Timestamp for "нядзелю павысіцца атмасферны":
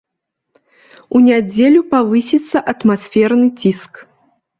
1.27-3.47